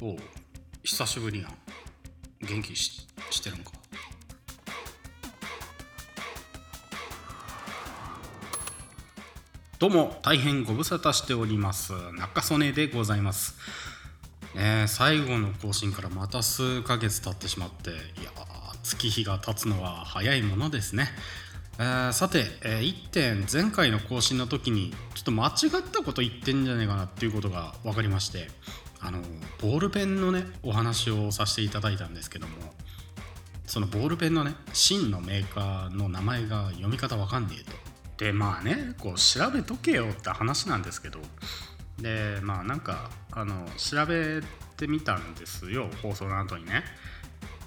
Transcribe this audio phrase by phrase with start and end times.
[0.00, 0.16] お
[0.84, 3.72] 久しぶりやん元気ししてるんか。
[9.80, 11.92] どうも大変ご無沙汰しております。
[12.12, 13.56] 中曽根でございます。
[14.54, 17.94] ねえ最後の更新からまた数ヶ月経ってしまってい
[18.24, 18.30] や
[18.84, 21.08] 月日が経つのは早いものですね。
[21.80, 28.48] えーさて、え1点前回の更新の時にちょっと間違ったこと言ってんじゃねえかなっていうことが分かりまして。
[29.00, 29.20] あの
[29.60, 32.54] ボールペンのねお話をさせていただいたんですけども
[33.66, 38.24] そのボールペンのね真のメーカーの名前が読み方わかんねえと。
[38.24, 41.20] でまあねこう調べとけよって話なんですけど
[42.00, 44.40] でまあなんかあの調べ
[44.76, 46.82] てみたんですよ放送の後にね。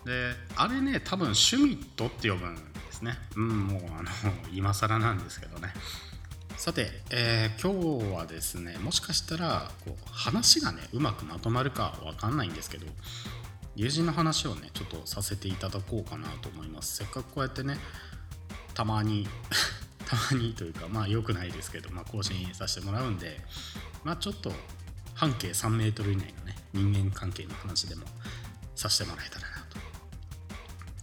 [0.06, 2.62] であれね多分シュミットって呼ぶんで
[2.92, 4.10] すねうんもうあの
[4.52, 5.72] 今更なんですけどね
[6.62, 12.86] さて、えー今日はですねもしかしたらこう話がねうまくまとまるかわかんないんですけど
[13.76, 16.98] 友人の話をねちょっとさせていただこうかなと思います。
[16.98, 17.78] せっかくこうやってね
[18.76, 19.28] たまに
[20.06, 23.44] たまにというかまあ良くないですけど、まあ、更新させてもらうんで
[24.04, 24.54] まあちょっと
[25.16, 28.06] 半径3メートル以内のね人間関係の話でも
[28.76, 29.80] させてもらえたらなと。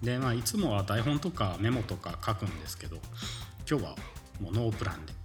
[0.03, 3.03] でまあいつもは台本とかメモとか書くんですけど
[3.69, 3.97] 今日は
[4.41, 5.18] もうノープランで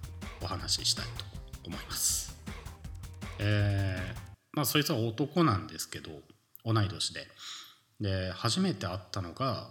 [0.44, 1.26] お話ししたいと
[1.70, 2.36] 思います。
[3.40, 6.12] えーまあそいつは男なんですけど
[6.64, 7.28] 同い年で。
[8.00, 9.70] で初めて会ったのが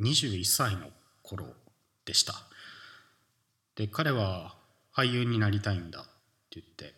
[0.00, 0.88] 21歳の
[1.22, 1.46] 頃
[2.04, 2.34] でした。
[3.74, 4.54] で彼は
[4.94, 6.04] 俳優になりたいんだっ
[6.50, 6.94] て言って。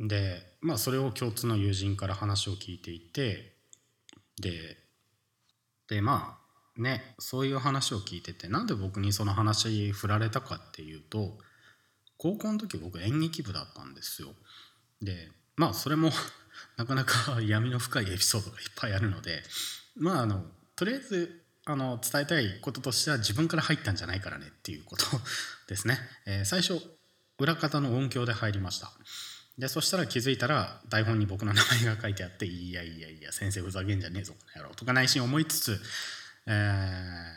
[0.00, 3.54] でまあそれを共通の友人から話を聞いていて。
[4.40, 4.76] で
[5.88, 6.38] でま
[6.76, 11.38] あねそういう話を聞いててなんで僕にその話振られたかっていうと
[12.18, 14.34] 高校の時僕演劇部だったんですよ。
[15.02, 16.10] でまあそれも
[16.76, 19.42] なかなか 闇の深いエピソードがいっぱいあるので
[19.96, 25.04] まああのとりあえずあの伝えたいこととしては自分から入ったんじゃないからねっていうこと
[25.68, 26.80] ですね、えー最初
[27.38, 28.90] 裏方の音響で入りました。
[29.58, 35.82] でそしたら気づいたら台本に僕の名前が書いてあっていやいやいや先生ふざけんじゃねえぞこの野郎とか内心思いつつ、
[36.46, 36.50] え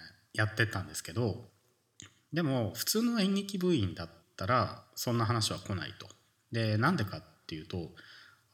[0.05, 1.49] ーやってったんですけど
[2.31, 6.07] でも普通の演劇部員だったらそんな話は来ないと。
[6.53, 7.91] でなんでかっていうと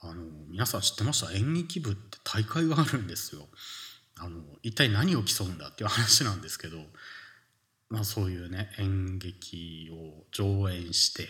[0.02, 1.32] あの皆さん知ってました？
[1.32, 3.48] 演劇部って大会があるんですよ。
[4.18, 6.78] あの一体何を競うんだっていう話なんですけど
[7.90, 11.28] まあそういうね演劇を上演して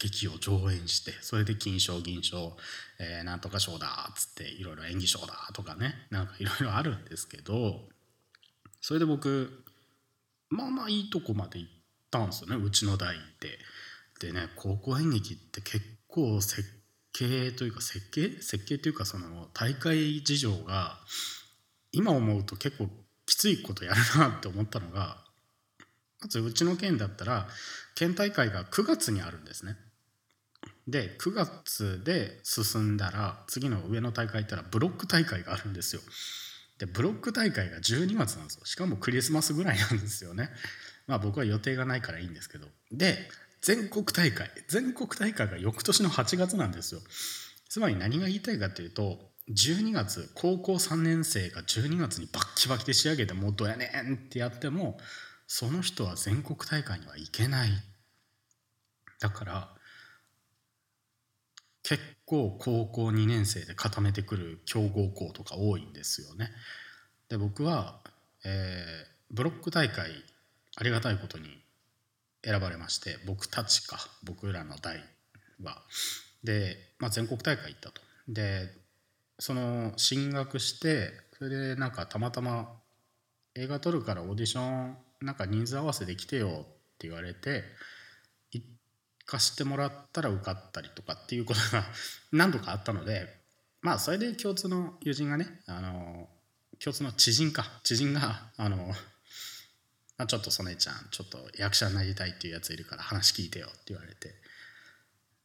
[0.00, 2.56] 劇を上演してそれで金賞銀賞、
[2.98, 7.80] えーなんとか賞だっつっていろいろ演技賞だとかねなんかいろいろあるんですけど
[8.80, 9.64] それで僕
[10.48, 11.72] まあまあいいとこまで行っ
[12.10, 13.16] たんですよねうちの代
[14.20, 14.28] で。
[14.28, 16.62] でね高校演劇って結構設
[17.12, 18.30] 計というか設計？
[18.40, 20.98] 設計というかその大会事情が
[21.92, 22.88] 今思うと結構
[23.26, 25.18] きついことやるなって思ったのが
[26.20, 27.48] まずうちの県だったら
[27.94, 29.76] 県大会が9月にあるんですね。
[30.86, 36.02] で9月で進んだら次の上の大会行ったらブロック大会があるんですよ。
[36.78, 40.48] でブロック大会が12月なんですよしかもクリスマスぐらいなんですよね
[41.06, 43.28] まあ僕は予定がないからいいんですけどで
[43.62, 47.00] 全国大会全国大会が翌年の8月なんですよ
[47.68, 54.98] つまり何が言いたいかっていうと12月高校3年生が12月にバッキバキで仕上げてもうどやねんってやっても
[55.46, 57.70] その人は全国大会には行けない
[59.20, 59.68] だから
[61.82, 66.50] 結構高校2年生で固めてくる強豪校とか多いんですよね。
[67.28, 68.00] で僕は、
[68.44, 70.10] えーブロック大会
[70.76, 71.59] ありがたいことに
[72.44, 75.04] 選ばれまして僕たちか僕らの代
[75.62, 75.82] は。
[76.42, 78.00] で、まあ、全国大会行ったと。
[78.28, 78.70] で
[79.38, 82.68] その進学してそれでなんかたまたま
[83.54, 86.52] 映画撮るからオーディションなんか人数合わせで来てよっ
[86.98, 87.64] て言われて
[88.52, 88.62] 行
[89.24, 91.84] かしてもらったら受かったりとかっていうことが
[92.32, 93.40] 何度かあったので
[93.80, 96.28] まあそれで共通の友人がねあの
[96.82, 98.94] 共通の知人か知人があの、
[100.20, 104.34] まあ、ちょっと曽根ちゃんちょっと役者になりたいっていうやついるから話聞いてよって言われて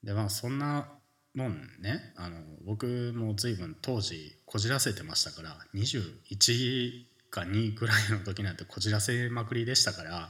[0.04, 0.90] でまあそんな
[1.34, 10.30] もんねあの僕も随分当時こじらせてましたから21か2ぐらいの時なんてこじらせまくりでしたから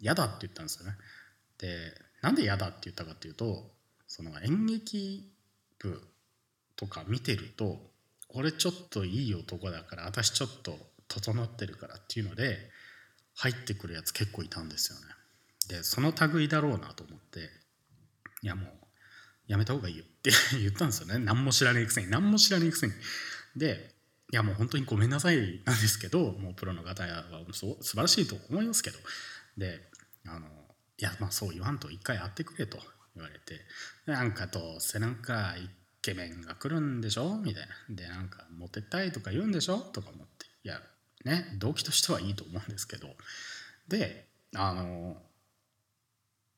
[0.00, 0.96] 嫌だって言ったんですよね。
[1.58, 3.70] でなんで嫌だって言ったかっていうと
[4.08, 5.30] その演劇
[5.78, 6.02] 部
[6.74, 7.78] とか見てると
[8.30, 10.76] 俺ちょっといい男だから私ちょっと
[11.06, 12.72] 整ってるからっていうので
[13.34, 15.06] 入ってくるやつ結構いたんですよね。
[15.68, 17.48] でその類だろうなと思って
[18.42, 18.70] いやもう
[19.46, 21.18] やめた方がいいよって 言ったんですよね。
[21.18, 22.10] 何も知らねえくせに。
[22.10, 22.92] 何も知らねえくせに。
[23.56, 23.94] で
[24.32, 28.98] いやもう本当にごめんなさいなんですけどもうプロの方は素晴らしいと思いますけど。
[29.56, 29.90] で
[30.26, 30.48] あの
[30.98, 32.78] いやまあそう言わんと一回会ってくれと
[33.14, 33.60] 言われて。
[34.06, 35.70] なんかどうせなんかイ
[36.00, 37.74] ケメンが来るんでしょみたいな。
[37.94, 40.46] でなんかモテたいとか言うんでしょとか思って。
[40.64, 40.80] いや
[41.24, 43.08] ね動機としてはいいと思うんですけど。
[43.88, 45.16] であの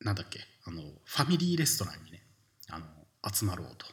[0.00, 2.22] なんだっけあのファミリーレストランにね
[2.70, 2.84] あの
[3.32, 3.86] 集まろうと。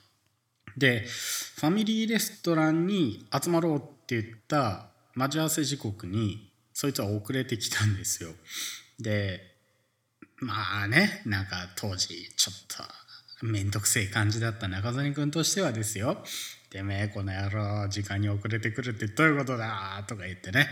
[0.78, 8.32] でファミリーレストランに集まろうって言った待ち合わせ時刻にそいつは遅れてきたんですよ。
[9.00, 9.42] で
[10.38, 12.88] まあねなんか当時ちょっ
[13.42, 16.24] と面倒くせえ感じだった中谷君としてはですよ
[16.72, 20.68] 「てめえこの野郎時間に遅れてくるってどういうことだ」とか言ってね、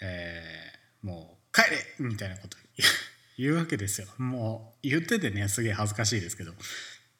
[0.00, 2.56] えー、もう「帰れ!」みたいなこと
[3.36, 4.06] 言うわけですよ。
[4.16, 6.54] もう言っててねすげえ恥ずかしいですけど。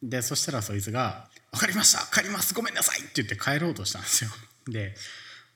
[0.02, 4.30] でそしたらそいつが「分かりました帰りますごめんなさい」って言って帰ろうとしたんですよ。
[4.68, 4.94] で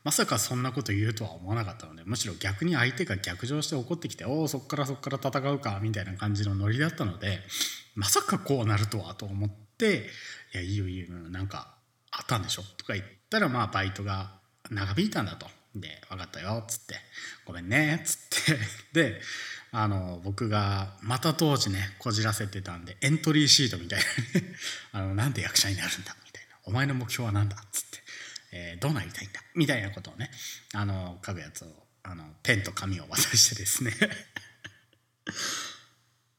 [0.05, 7.43] まさかそんなこと言うとは思わなかったのでむしろ逆に相手が逆上して怒ってきて「おおそっからそっから戦うか」みたいな感じのノリだったので
[7.95, 10.09] まさかこうなるとはと思って
[10.55, 11.78] 「いやいいよいいよなんか
[12.19, 14.39] あったんでしょ」とか言ったらまあバイトが
[14.71, 15.49] 長引いたんだと。
[15.75, 16.97] で「分かったよ」っつって
[17.47, 18.59] 「ごめんね」っつって。
[18.93, 19.23] で
[19.71, 24.41] あの僕がまた当時ねこじらせてたんでエントリーシートみたいな。
[24.41, 24.55] ね
[24.93, 26.17] あのなんで役者になるんだ？
[26.25, 26.57] みたいな。
[26.65, 27.57] お前の目標は何だ？
[27.57, 28.03] っつって、
[28.53, 29.43] えー、どうなりたいんだ？
[29.55, 30.31] みたいなことをね
[30.73, 33.93] あの書くやつをあのペンと紙を渡してですね。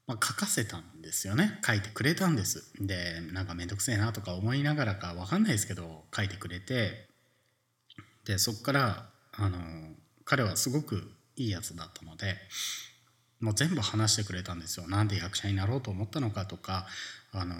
[0.09, 1.59] まあ、書かせたんですよね。
[1.63, 2.73] 書いてくれたんです。
[2.79, 7.07] でなんか面倒くせえなとか思いながらか分かんないですけど書いてくれて。
[8.25, 9.59] でそっからあの
[10.25, 12.37] 彼はすごくいいやつだったので
[13.39, 14.87] もう全部話してくれたんですよ。
[14.87, 16.87] なんで役者になろうと思ったのかとか
[17.31, 17.55] あの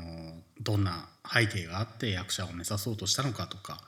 [0.59, 3.83] どんな背景があって役者を目指そうとしたのかとか。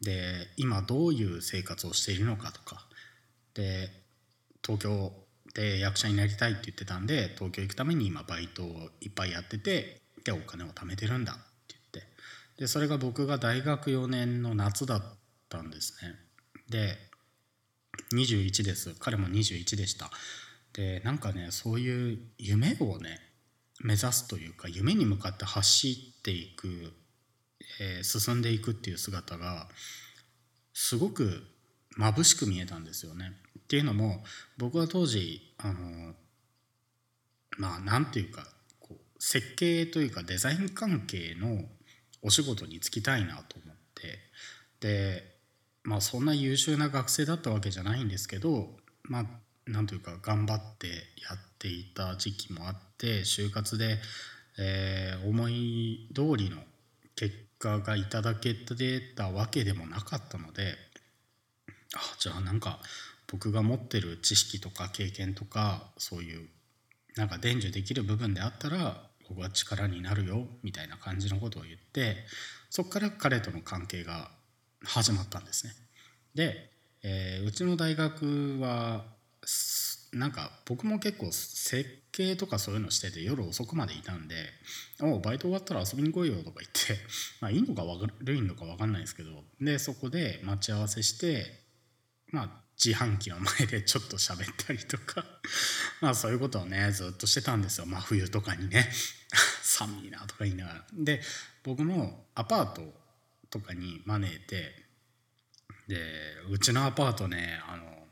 [0.00, 2.84] で今どういう生活をしているのかとか。
[3.54, 3.92] で
[4.64, 5.12] 東京
[5.56, 11.36] で役者になりたいって言ってたんで東京行くために今バイトをいっぱいやっててでお金を貯めてるんだっ
[11.66, 12.60] て言って。
[12.60, 15.02] でそれが僕が大学4年の夏だっ
[15.48, 16.14] たんですね。
[16.68, 16.98] で
[18.12, 18.94] 21です。
[18.98, 20.10] 彼も21でした。
[20.74, 23.18] でなんかねそういう夢をね
[23.82, 26.92] 目指すというか夢に向かって走っていく、
[27.80, 29.68] えー、進んでいくっていう姿が
[30.74, 31.44] すごく
[31.98, 33.32] 眩しく見えたんですよね。
[33.58, 34.22] っていうのも
[34.58, 36.14] 僕は当時あの
[37.58, 38.46] まあ何て言うか
[38.80, 41.64] こう設計というかデザイン関係の
[42.22, 44.18] お仕事に就きたいなと思って
[44.80, 45.36] で
[45.82, 48.68] まあそんな優秀な学生だったわけじゃないんですけど
[49.02, 49.24] まあ
[49.66, 50.92] なんというか頑張ってや
[51.34, 53.98] っていた時期もあって就活で、
[54.58, 56.58] えー、思い通りの
[57.16, 60.85] 結果がいただけてたわけでもなかったので
[61.96, 62.78] あじゃあなんか
[63.26, 66.48] 僕が持ってる知識とか経験とかそういう
[67.16, 72.16] なんか伝授できる部分であったら僕は力になるよみたいな感じのことを言って
[72.70, 74.30] そこから彼との関係が
[74.84, 75.72] 始まったんですね。
[76.34, 76.70] で、
[77.02, 79.04] えー、うちの大学は
[80.12, 84.34] なんか僕も結構設計とかそういうのしてて夜遅くまでいたんで
[85.00, 87.04] 「おバイト終わったら遊びに来いよ」とか言って
[87.40, 91.65] まあいいのか悪いのか分かんないですけどでそこで待ち合わせして
[92.30, 95.24] まあ自販機の前でちょっと喋ったりとか。
[96.00, 97.86] まあそういうことをねずっとしてたんですよ。
[97.86, 98.90] 真冬とかにね。
[99.62, 100.86] 寒いなとか言いながら。
[100.92, 101.22] で
[101.62, 102.94] 僕もアパート
[103.50, 104.86] とかに招いて
[105.88, 108.06] でうちのアパートねあの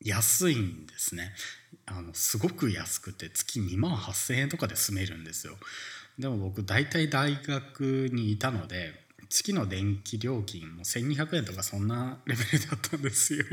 [0.00, 1.34] 安いんですね。
[1.86, 5.58] あのすごく安くて月2万8,000円とかで住めるんですよ。
[6.18, 13.44] でも僕大体大学にいたので月の電気料金も1200円とかそんなレベルだったんですよ。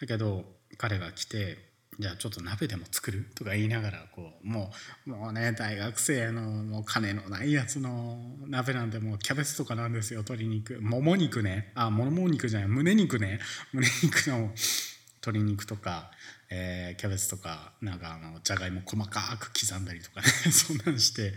[0.00, 0.44] だけど
[0.78, 1.66] 彼が来て
[1.98, 3.30] じゃあちょっと鍋でも作る？
[3.34, 4.70] とか言いながらこうも
[5.06, 10.80] うもうね大学生のもう金のないやつの鍋なんでもうキャベツとかなんですよ鶏肉。
[10.80, 11.72] もも肉ね。
[11.74, 13.40] あもも肉じゃない胸肉ね。
[13.72, 14.52] 胸肉の
[15.22, 16.10] 鶏肉とか、
[16.50, 20.26] えー、キャベツとかなんかあのじゃがいも細かく刻んだりとかね。
[20.52, 21.34] そんなんして。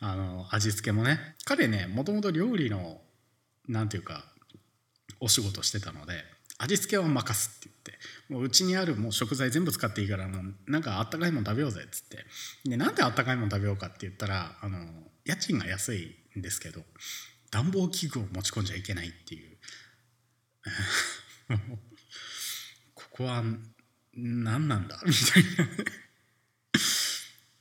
[0.00, 1.18] あの味付けもね。
[1.44, 3.00] 彼ねもともと料理の
[3.68, 4.24] なんていうか
[5.20, 6.24] お仕事してたので
[6.58, 8.32] 味付けは任すって言って。
[8.32, 12.24] もううちにあるもう食材全部使っていいからもうなんかあったかいもん食べようぜっつって。
[12.68, 14.78] でなんであったかいもん食べようかって言ったらあの
[15.24, 16.82] 家賃が安いんですけど
[17.50, 19.56] 暖房器具を持ち込んじゃいけないっていう。
[23.18, 23.42] こは
[24.14, 25.00] 何なんだ？
[25.04, 25.68] みたいな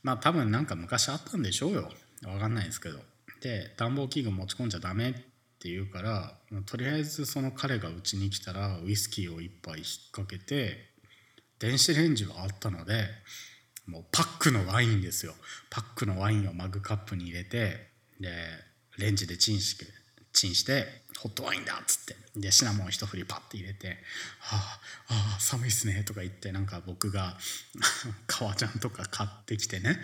[0.04, 1.92] まあ多分なんか昔あったんでしょうよ。
[2.22, 3.00] 分かんないですけど。
[3.42, 5.14] で暖房器具持ち込んじゃダメっ
[5.60, 6.34] て言うから
[6.66, 10.88] とりあえずその彼がうちに来たらウイスキーを1杯引っ掛けて
[11.60, 13.06] 電子レンジはあったので
[13.86, 15.34] もうパックのワインですよ。
[15.70, 17.88] パックのワインをマグカップに入れて
[18.20, 18.30] で
[18.98, 19.86] レンジでチンして
[20.34, 20.86] チンして
[21.20, 22.16] ホットワインだっつって。
[22.40, 23.98] でシナモン一振りパッて入れて
[24.40, 27.38] 「はあああ寒いっすね」とか言ってなんか僕が
[28.28, 30.00] 革ジャンとか買ってきてね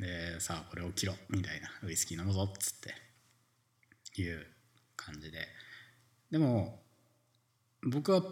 [0.00, 2.80] でさあこれを切ろみたいなウイスキー飲むぞっつっ
[4.14, 4.46] ていう
[4.96, 5.46] 感じで。
[6.30, 6.82] でも
[7.82, 8.22] 僕は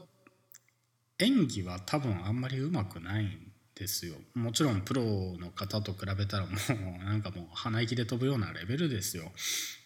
[1.18, 4.14] 演技は多分あんまりうまくないんですよ。
[4.34, 5.02] もちろんプロ
[5.38, 9.32] の方と比べたらもう なんかもう鼻息で飛ぶようなレベルですよ。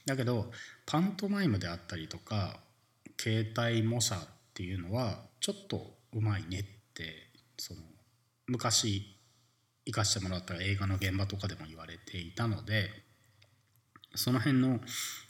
[0.07, 0.53] だけど
[0.87, 2.61] パントマイムであったりとか
[3.19, 7.83] 携帯模写っていうのはちょっとうまいねってその
[8.47, 9.17] 昔
[9.85, 12.91] 行かしてもらった映画の現場とかでも言われていたので
[14.15, 14.81] その辺の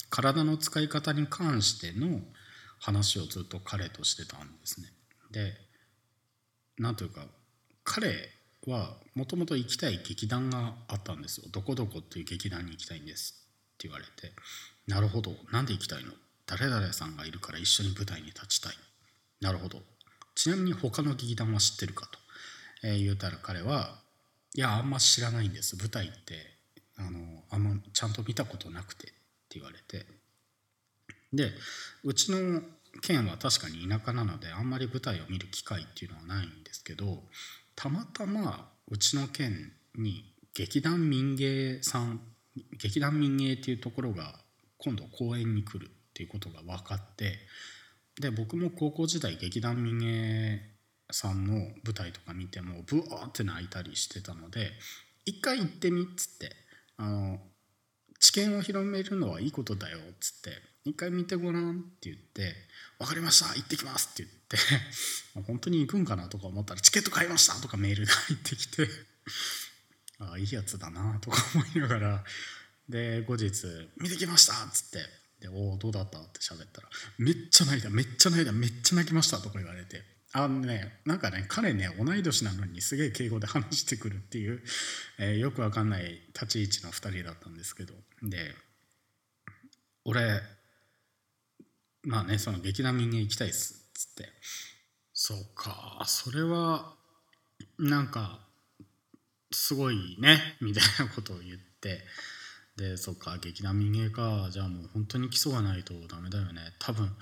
[0.09, 2.19] 体の使い方に関しての
[2.79, 4.87] 話をずっと彼としてたんですね。
[5.31, 5.53] で
[6.77, 7.25] なんというか
[7.83, 8.29] 彼
[8.67, 11.47] はもともと行きたい劇団があったんですよ。
[11.51, 14.33] どこどこっていう劇団に行きたいんですって言われて
[14.87, 16.11] なるほどなんで行きたいの？
[16.45, 18.73] 誰々さんがいるから一緒に舞台に立ちたい
[19.39, 19.79] なるほど
[20.35, 22.19] ちなみに他の劇団は知ってるかと、
[22.83, 24.02] えー、言うたら彼は
[24.55, 25.75] いやあんま知らないんです。
[25.77, 26.53] 舞台って。
[26.95, 29.07] あのあんまちゃんと見たことなくて。
[29.07, 29.09] っ
[29.49, 30.05] て言われて。
[31.31, 31.51] で
[32.03, 32.61] うちの
[33.01, 37.23] 県は確かに田舎なのであんまり舞台を見る機会っていうのはないんですけど
[37.75, 42.21] たまたまうちの県に劇団民芸さん
[42.77, 44.35] 劇団民芸っていうところが
[44.77, 47.39] 今度公演に来るっていうことが分かって。
[48.21, 50.61] で僕も高校時代劇団民芸
[51.13, 51.53] さんの
[51.83, 54.71] 舞台とか見てもブワーって泣いたりしてたので
[55.25, 56.55] 一回行ってみっつって
[56.97, 57.39] あの
[58.19, 60.51] 知見を広めるのはいいことだよっつって
[60.85, 62.53] 一回見てごらんって言って
[62.99, 64.57] 分かりました行ってきますって言って
[65.47, 68.87] 本当に行くんかなとか思ったらチケット買いましたとかメールが 入ってきて
[70.19, 72.23] ああいいやつだなとか思いながら
[72.89, 73.65] で後日
[73.97, 75.05] 「見てきました」っつって
[75.41, 84.63] 「でおおどうだった?」って喋ったら「めっちゃ泣いためっちゃ泣いためっちゃ泣きました」とか言われてあのねなんかね彼ね同い年なのにすげえ敬語で話してくるっていう、
[85.19, 87.93] えー、よくわかんない立ち位置の2人だったんですけど。
[88.23, 88.55] で
[90.05, 90.41] 俺
[92.03, 94.29] まあねその劇団民芸行きたいっすっつって。
[95.13, 96.95] そうかそれは
[97.77, 98.39] なんか
[99.51, 102.01] すごいねみたいなことを言って。
[102.75, 106.73] でそっか劇団民芸かじゃあもう本当に基礎がないとダメだよね。
[106.79, 107.15] 多分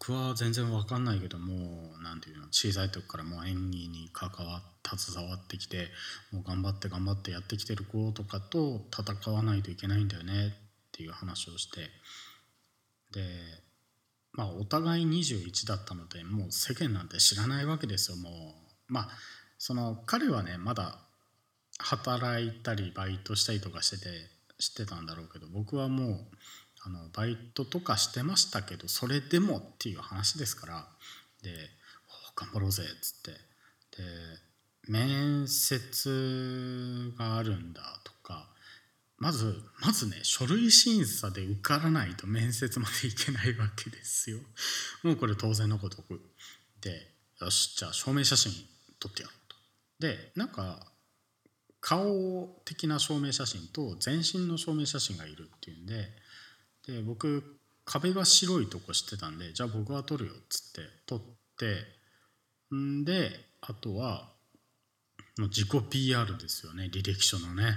[0.00, 5.88] 僕は全然分かんないけども何ていうの小さい時からもう演技に関わ携わってきて
[6.32, 10.52] もう頑張って頑張ってやってきてる子とかと戦わないといけないんだよねっ
[10.90, 11.82] ていう話をして。
[13.12, 13.20] で
[14.32, 18.92] まあお互い21だったのでもう世間なんて知らないわけですよもう。
[18.92, 19.08] まあ
[19.58, 20.98] その彼はねまだ
[21.78, 24.06] 働いたりバイトしたりとかしてて
[24.58, 26.26] 知ってたんだろうけど僕はもう
[26.82, 30.88] あのバイトとかしてましたけどそれでもっていう話ですから
[31.42, 31.50] で
[32.36, 33.50] 「頑張ろうぜ」っつって。
[33.96, 34.04] で
[34.88, 38.48] 面接があるんだとか
[39.18, 44.38] まずまずね書類審査で受からないと面接まで行けないわけですよ。
[45.02, 46.20] もうこれ当然のことく。
[46.80, 48.52] でよしじゃあ証明写真
[48.98, 49.56] 撮ってやろうと。
[50.00, 50.86] でなんか
[51.80, 56.08] 顔的な証明写真と全身の証明写真がいるっていうんで
[56.86, 61.20] で僕壁が白いとこ知ってたんでじゃあ僕は撮るよっつって撮っ
[61.58, 61.84] て
[62.74, 64.28] んであとは
[65.38, 67.76] 自己 PR ですよね履歴書のね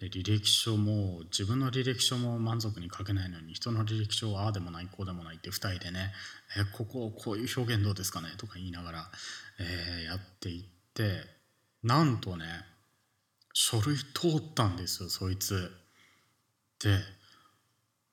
[0.00, 6.12] で履歴書も自分の履歴書も満足に書けないのに人の履歴書はああでもないこうでもないって2人でね
[6.58, 9.10] 「えこここういう表現どうですかね?」とか言いながら、
[9.58, 11.26] えー、やっていって
[11.82, 12.46] なんとね
[13.52, 15.70] 書類通ったんですよそいつ
[16.80, 16.98] で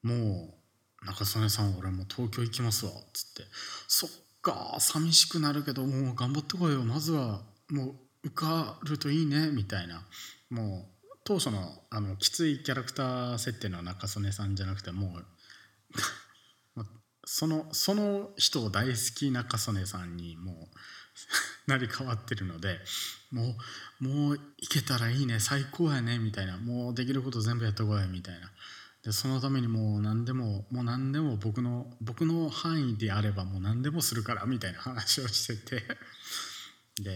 [0.04, 0.56] も
[1.04, 3.44] う中曽根さん俺もう東京行きますわっつって。
[3.88, 4.10] そっ
[4.42, 6.84] か寂しくなるけどもう頑張ってこいよ。
[6.84, 10.06] まずはもう受かるといいねみたいな。
[10.50, 15.18] もう当初のあのきついキャラクター設定の中曽根さんじゃなくても
[16.78, 16.84] う
[17.26, 20.78] そのその人を大好き中曽根さんにもう
[21.68, 22.80] 成り変わってるので
[23.32, 23.56] も
[24.02, 26.58] うもういけたらいいね最高やねみたいな。
[26.58, 28.52] もうできること全部やってこいみたいな。
[29.04, 35.84] でそのためにもう何でももう何でも僕の僕の範囲であればもう何でもするからみたいな話をしてて。
[37.00, 37.12] で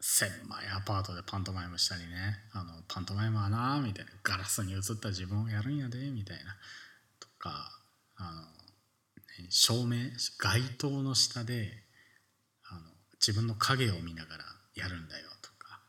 [0.00, 2.38] 狭いアパートでパントマイムしたりね。
[2.52, 4.12] あのパントマイムはなみたいな。
[4.22, 6.56] ガラスに映った自分をやるんやでみたいな。
[7.18, 7.70] とか
[8.16, 9.96] あの照明
[10.38, 11.72] 街灯の下で
[12.70, 12.80] あの
[13.20, 15.28] 自分の影を見ながらやるんだよ。
[15.42, 15.80] とか。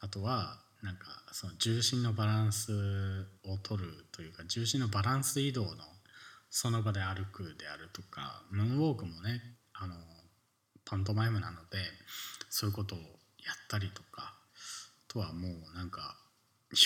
[0.00, 5.68] あとはなんかその重心のバランスを取るというか重心のバランス移動の
[6.50, 9.42] その場で歩くであるとかムーンウォークもね
[9.74, 9.94] あの
[10.84, 11.78] パントマイムなので
[12.48, 13.06] そういうことをやっ
[13.68, 14.34] たりとか
[15.08, 16.16] とはもうなんか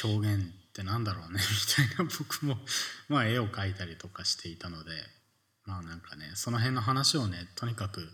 [0.05, 1.41] 表現ってなんだろうね
[1.79, 2.59] みたいな僕も
[3.09, 4.91] まあ絵を描いたりとかしていたので
[5.65, 8.13] まあなんかねその辺の話をねとにかく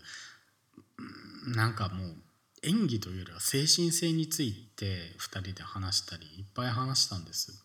[1.47, 2.15] なんかもう
[2.63, 7.63] 演技というよりは精神性について2人で話したりいっぱい話したんです。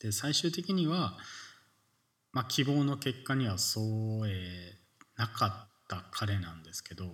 [0.00, 1.16] で最終的には、
[2.32, 4.78] まあ、希望の結果にはそうえ
[5.16, 7.04] なかった彼なんですけど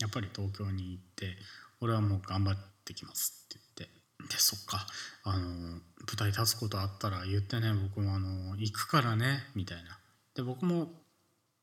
[0.00, 1.36] やっぱり東京に行って
[1.80, 4.86] 俺はもう頑張ってきますって言ってでそっか
[5.24, 5.80] あの舞
[6.16, 9.98] 台立つことあったら言ってね僕もあの行くからねみたいな
[10.34, 10.88] で僕も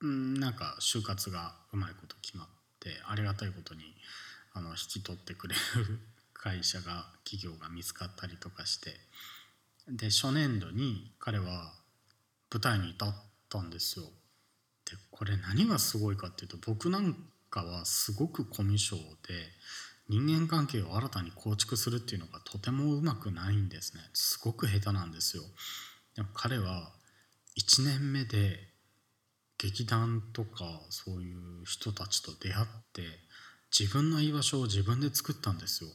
[0.05, 2.47] んなんか就活がうまいこと決まっ
[2.79, 3.81] てありがたいことに
[4.57, 5.99] あの引き取ってくれる
[6.33, 8.91] 会社が企業が見つかったりとかして
[9.87, 11.73] で初年度に彼は
[12.51, 13.09] 舞台に立っ
[13.49, 14.05] たんですよ。
[14.85, 17.15] でこれ何がすごいかっていうと僕なん
[17.49, 19.33] かはすごくコミュ障で
[20.09, 25.43] 人間関係を新たに構築するっていうのがとてもうまくないんですねすごく下手なんですよ。
[26.15, 26.91] でも彼は
[27.57, 28.69] 1年目で
[29.57, 33.01] 劇団とかそういう人たちと出会って
[33.77, 35.89] 自分の居場所を自分で作ったんですよ。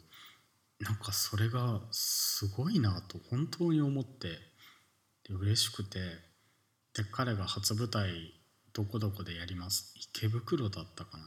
[0.81, 4.29] なんかそれがすごいなと本当に思って
[5.29, 5.99] で嬉しくて。
[6.95, 8.35] で彼が初舞台
[8.75, 9.95] どこどこでやります。
[9.97, 11.25] 池袋だったかな。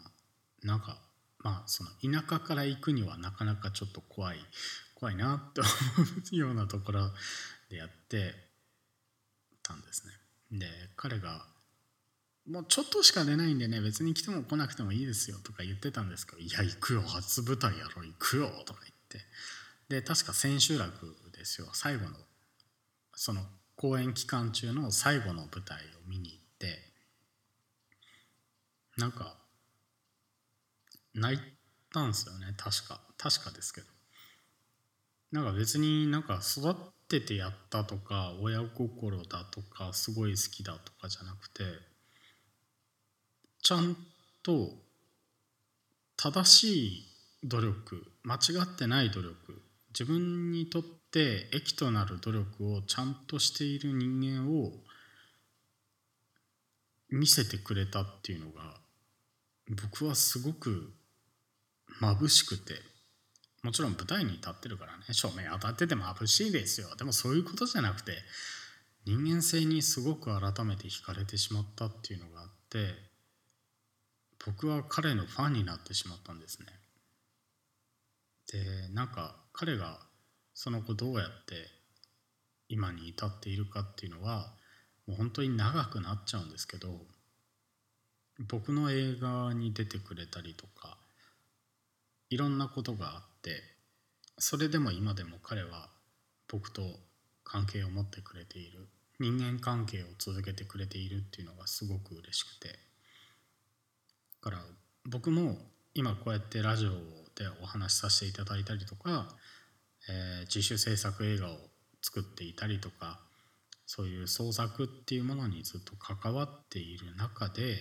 [0.63, 0.99] なんか
[1.39, 4.37] まあその田舎から行くにはなかなかちょっと怖い。
[4.93, 5.69] 怖いなって思
[6.33, 7.09] うようなところ
[7.69, 8.33] でやって
[9.63, 10.05] たんです
[10.51, 10.59] ね。
[10.59, 11.45] で彼が
[12.47, 19.25] もうちょっとしか出ないんでね別に来ても来なくてもいいですよとか言ってたんですけど「いや行くよ初舞台やろ行くよ」とか言って。
[19.88, 22.17] で確か千秋楽ですよ最後の
[23.15, 23.41] その
[23.75, 26.93] 公演期間中の最後の舞台を見に行って。
[28.97, 29.38] なんか
[31.13, 31.39] 泣い
[31.91, 33.88] たんですよね確か確かですけど。
[35.31, 36.75] なんか別になんか育っ
[37.10, 41.63] ててやったとか親心だとかすごい好きだとかじゃなくて
[43.65, 43.97] ちゃん
[44.43, 44.73] と
[46.17, 47.04] 正しい
[47.43, 49.36] 努力間違ってない努力
[49.89, 54.71] 自分にとって益となる努力をちゃんとしている人間を
[57.10, 58.75] 見せてくれたっていうのが
[59.82, 60.93] 僕はすごく
[61.99, 62.75] 眩しくて
[63.63, 66.95] もちろん舞台に立ってるからね照明当たってて眩しいですよ。
[66.97, 68.12] でもそういうことじゃなくて
[69.08, 73.14] 人間性にすごく改めて惹かれてしまったっていうのがあって
[74.45, 76.67] 僕は彼のファンになってしまったんですね。
[78.51, 79.99] でなんか彼が
[80.53, 81.55] その後どうやって
[82.69, 84.53] 今に至っているかっていうのは
[85.08, 86.89] もう本当に長くなっちゃうんですけど
[88.47, 90.97] 僕の映画に出てくれたりとか
[92.29, 93.62] いろんなことがあって
[94.38, 95.89] それでも今でも彼は
[96.47, 96.84] 僕と
[97.43, 98.88] 関係を持ってくれている
[99.19, 102.94] 人間関係を続けてくれているっていうのがすごく嬉しくて。
[104.45, 104.60] から
[105.10, 105.58] 僕も
[105.95, 109.27] 今こうやってラジオでお話しさせていただいたりとか、
[110.08, 111.58] えー、自主制作映画を
[112.03, 113.19] 作っていたりとか
[113.88, 117.77] そういう創作っていうものにずっと関わっている中で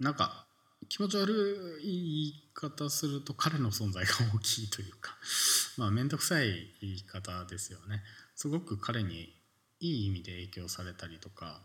[0.00, 0.44] なんか
[0.88, 5.16] 気持ち悪い言い方すると彼の存在が大きいというか
[5.78, 8.02] まあ面倒くさい言い方ですよね。
[8.34, 9.40] すごく彼に
[9.78, 11.62] いい意味で影響されたりとか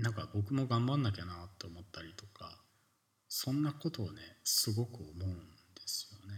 [0.00, 2.58] なんか僕も頑張んなきゃなって思ったりとか
[3.28, 5.32] そんなことをねすごく思うん
[5.74, 6.34] ですよね。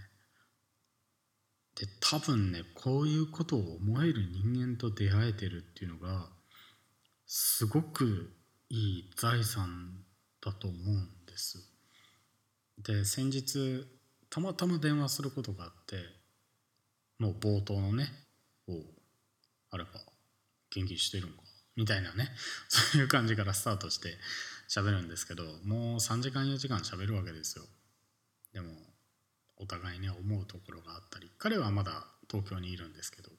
[1.74, 6.28] で多分ねこういうことを思える人間と出会えてるっていうのが
[7.26, 8.32] すごく
[8.68, 10.04] いい財産
[10.44, 11.58] だと思うんです。
[12.78, 13.86] で先日
[14.28, 15.96] たまたま電話することがあって
[17.18, 18.08] もう冒頭のね
[18.66, 18.72] 「お
[19.70, 20.00] あれか
[20.70, 21.41] 元気してるんか
[21.76, 22.34] みたいなね。
[22.68, 24.18] そういう感じからスタートして
[24.68, 27.68] 喋るんですけどもう3時間4時間喋るわけですよ。
[28.52, 28.94] でも
[29.56, 31.30] お互いね思うところがあったり。
[31.38, 33.30] 彼はまだ東京にいるんですけど。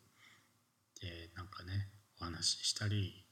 [1.02, 3.26] でなんかねお話ししたり。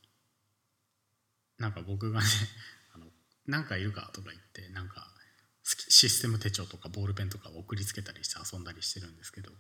[1.58, 2.28] なんか僕がね
[2.94, 3.12] あの
[3.46, 5.16] 「なんかいるか?」とか言ってなんか
[5.64, 9.52] システム手帳とかボールペンとか送りつけたりして遊んだりしてるんですけど、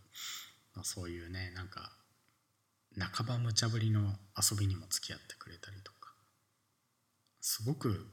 [0.73, 1.95] まあ、そういうねなんか
[2.97, 6.13] 半ば無茶ぶりの遊びにも付き合ってくれたりとか。
[7.39, 8.07] すごく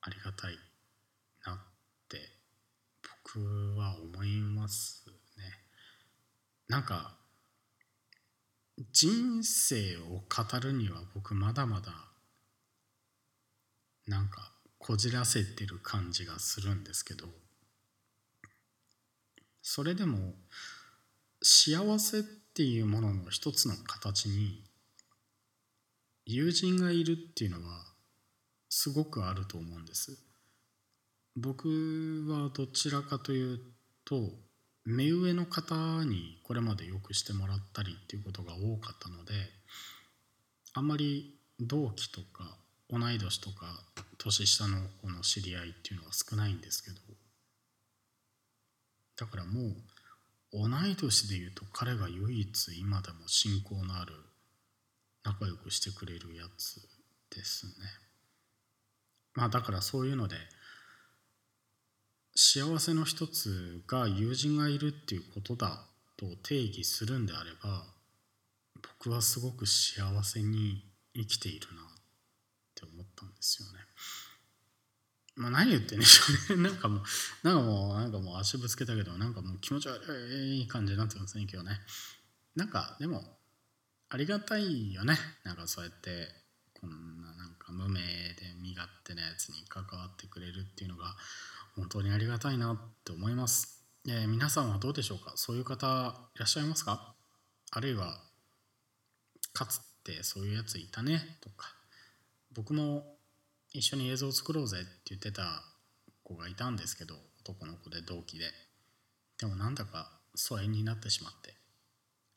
[0.00, 0.58] ありがたい
[1.46, 1.58] なっ
[2.08, 2.18] て
[3.24, 5.04] 僕は思います
[5.38, 5.44] ね。
[6.68, 7.16] なんか
[8.92, 11.92] 人生を語るには僕まだまだ
[14.06, 17.26] なんかこじらせてる感じがするんですけど
[19.62, 20.34] それでも
[21.42, 24.64] 幸せってていうものの一つの形に
[26.24, 27.84] 友人がいるっていうのは
[28.70, 30.18] すごくあると思うんです。
[31.36, 31.68] 僕
[32.30, 33.60] はどちらかという
[34.06, 34.30] と
[34.86, 39.34] 目上の方にこれまでよくしてもらったりっていうことが多かったので
[40.72, 42.56] あんまり同期とか
[42.88, 43.66] 同い年とか
[44.16, 46.96] 年下の子の知り合いっていうのは少ないんですけど
[49.18, 49.74] だからもう
[50.56, 54.14] 同い年でいうと彼が唯一今でも親交のある
[55.22, 56.80] 仲良くしてくれるやつ
[57.34, 57.72] ですね
[59.34, 60.36] まあだからそういうので
[62.34, 67.84] 幸せの一つが友人がいるっていうことだと定義するんであれば
[69.00, 70.82] 僕はすごく幸せに
[71.14, 71.84] 生きているなっ
[72.74, 73.85] て思ったんですよね。
[75.36, 76.62] まあ何言ってんでしょうね。
[76.70, 77.02] なんかもう、
[77.46, 80.02] なんかもう、なんかもう足ぶつけたけど、なんかもう気持ち悪
[80.34, 81.80] い感じになってますね、今日ね。
[82.54, 83.38] なんかでも、
[84.08, 85.18] ありがたいよね。
[85.44, 86.28] なんかそうやって、
[86.74, 88.00] こんななんか無名
[88.34, 91.16] で身勝手なやつに関わってくれるっていうのが、
[91.74, 93.84] 本当にありがたいなって思います。
[94.08, 95.32] えー、皆さんはどうでしょうか？
[95.36, 97.14] そういう方いらっしゃいますか？
[97.72, 98.22] あるいは
[99.52, 101.74] かつてそういうやついたねとか
[102.52, 103.15] 僕も
[103.78, 105.62] 一緒に映像を作ろうぜって言ってた
[106.22, 108.46] 子がいたんですけど男の子で同期で
[109.38, 111.54] でもなんだか疎遠になってしまって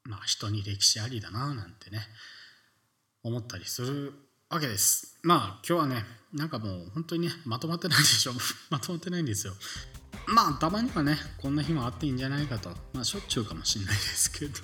[0.03, 1.99] まあ人に歴史ありだななんてね
[3.23, 4.13] 思ったりする
[4.49, 5.19] わけです。
[5.21, 8.33] まあ今日はね、なんかもう本当にね、まとまってないでしょ。
[8.71, 9.53] まとまってないんですよ。
[10.27, 12.69] まあたまにはね、こんな日もあっていいんじゃないかと。
[12.93, 14.61] まあしょっちゅうかもしんないですけど。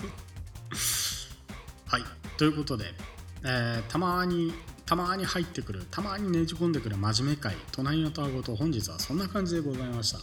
[1.86, 2.04] はい。
[2.38, 2.96] ということで、
[3.44, 4.54] えー、たまに、
[4.86, 10.20] たまに入ってくる、たまにねじ込んでくる真面目会、隣のたわごと本日はそんな感じでございました。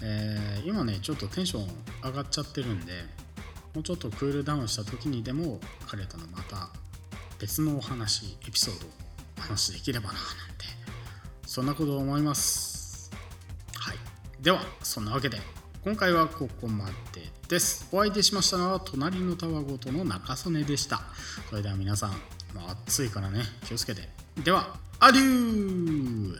[0.00, 1.68] えー、今ね、ちょっとテンション
[2.04, 2.92] 上がっちゃってるんで、
[3.74, 6.70] もうちょっとクールダウンした時にでも彼とのまた
[7.38, 8.86] 別のお話エピソード
[9.38, 10.22] お話できればななん
[10.56, 10.64] て
[11.46, 13.10] そんなことを思います。
[13.74, 13.96] はい。
[14.40, 15.38] ではそんなわけで
[15.84, 17.88] 今回はここまでです。
[17.92, 21.02] お相手しましたのは隣のたわごとの中曽根でした。
[21.48, 22.12] それでは皆さん、
[22.54, 24.08] まあ、暑いからね気をつけて。
[24.42, 26.34] ではアデュー